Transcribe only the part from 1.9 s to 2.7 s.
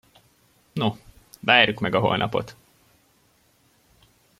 a holnapot!